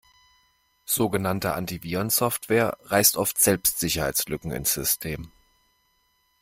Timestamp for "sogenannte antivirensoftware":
0.87-2.75